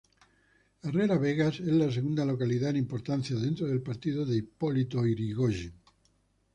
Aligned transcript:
Herrera 0.85 1.17
Vegas 1.23 1.59
es 1.59 1.67
la 1.81 1.91
segunda 1.91 2.25
localidad 2.25 2.71
en 2.71 2.77
importancia 2.77 3.35
dentro 3.35 3.67
del 3.67 3.83
partido 3.83 4.25
de 4.25 4.37
Hipólito 4.37 5.05
Yrigoyen. 5.05 5.79